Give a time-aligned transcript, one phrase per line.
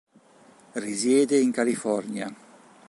[0.79, 2.27] Risiede in California.